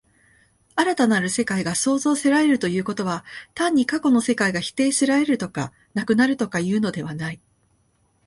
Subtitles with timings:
[0.75, 7.39] 新たなる世界が創造せられるということは、単に過去の世界が否定せられるとか、なくなるとかいうのではない。